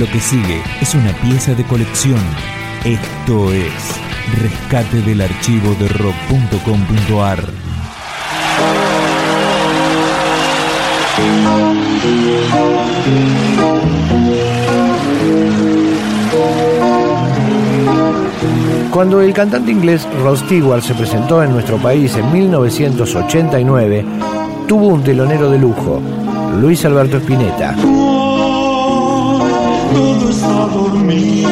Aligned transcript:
Lo 0.00 0.06
que 0.06 0.18
sigue 0.18 0.62
es 0.80 0.94
una 0.94 1.12
pieza 1.12 1.52
de 1.52 1.62
colección. 1.62 2.18
Esto 2.86 3.52
es 3.52 4.00
Rescate 4.40 5.02
del 5.02 5.20
archivo 5.20 5.74
de 5.74 5.88
rock.com.ar. 5.88 7.44
Cuando 18.90 19.20
el 19.20 19.34
cantante 19.34 19.70
inglés 19.70 20.08
Rod 20.22 20.38
Stewart 20.38 20.80
se 20.80 20.94
presentó 20.94 21.42
en 21.42 21.52
nuestro 21.52 21.76
país 21.76 22.16
en 22.16 22.32
1989, 22.32 24.06
tuvo 24.66 24.86
un 24.86 25.04
telonero 25.04 25.50
de 25.50 25.58
lujo, 25.58 26.00
Luis 26.58 26.86
Alberto 26.86 27.18
Spinetta. 27.18 27.76
Todo 29.92 30.30
está 30.30 30.66
dormido. 30.66 31.50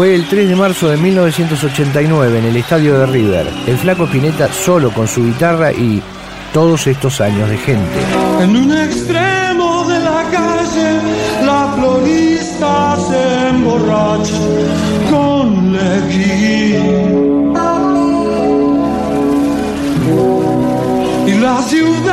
Fue 0.00 0.14
el 0.14 0.26
3 0.26 0.48
de 0.48 0.56
marzo 0.56 0.88
de 0.88 0.96
1989 0.96 2.38
en 2.38 2.44
el 2.46 2.56
estadio 2.56 2.98
de 3.00 3.04
River. 3.04 3.46
El 3.66 3.76
flaco 3.76 4.04
Spinetta 4.04 4.50
solo 4.50 4.90
con 4.94 5.06
su 5.06 5.22
guitarra 5.22 5.72
y 5.72 6.02
todos 6.54 6.86
estos 6.86 7.20
años 7.20 7.50
de 7.50 7.58
gente. 7.58 8.00
En 8.40 8.56
un 8.56 8.72
extremo 8.78 9.86
de 9.86 10.00
la 10.00 10.24
calle, 10.32 11.00
la 11.44 11.74
florista 11.76 12.96
se 13.10 13.48
emborracha 13.50 14.40
con 15.10 15.70
Lequín. 15.70 17.52
Y 21.26 21.32
la 21.34 21.60
ciudad 21.68 22.09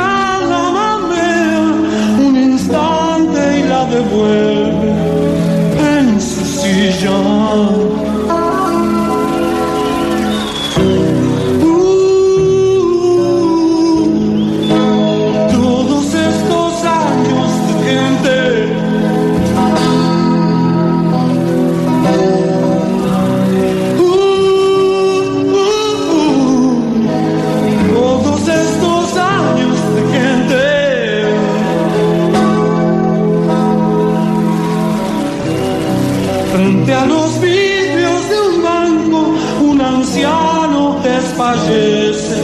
oceano 40.18 41.00
espagesse. 41.06 42.36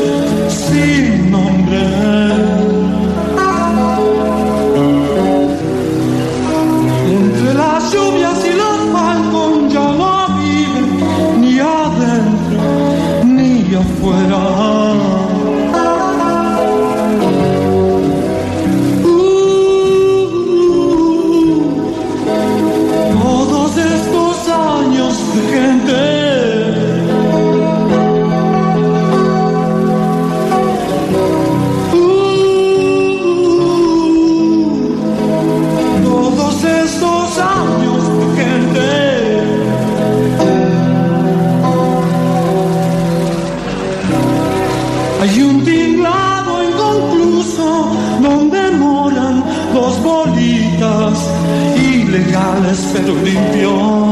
Sim. 0.50 1.13
Ilegales 52.74 52.90
pero 52.94 54.03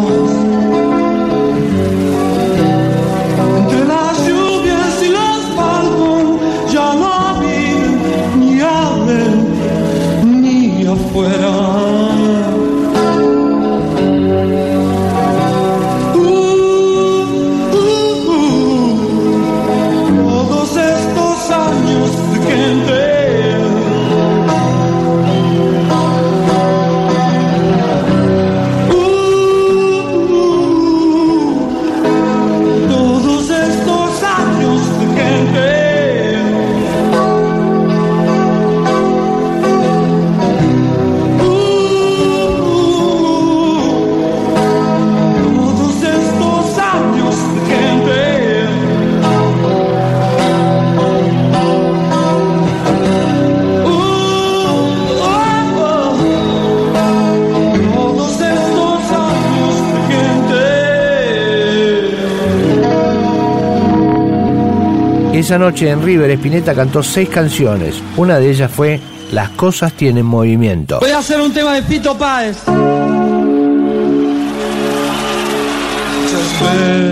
Esa 65.51 65.59
noche 65.59 65.89
en 65.89 66.01
River, 66.01 66.31
Spinetta 66.31 66.73
cantó 66.73 67.03
seis 67.03 67.27
canciones. 67.27 68.01
Una 68.15 68.39
de 68.39 68.51
ellas 68.51 68.71
fue 68.71 69.01
Las 69.33 69.49
cosas 69.49 69.91
tienen 69.91 70.25
movimiento. 70.25 71.01
Voy 71.01 71.11
a 71.11 71.17
hacer 71.17 71.41
un 71.41 71.51
tema 71.51 71.73
de 71.73 71.83
Fito 71.83 72.17
Páez. 72.17 72.55
Muchas 72.67 72.87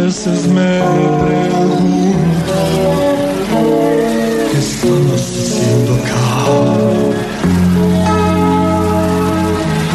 veces 0.06 0.48
me 0.48 0.80
pregunto 1.26 2.54
qué 4.54 4.58
estamos 4.58 5.22
haciendo 5.22 5.96
acá. 5.96 6.16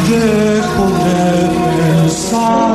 Dejo 0.07 0.85
de 1.03 1.49
pensar 2.03 2.74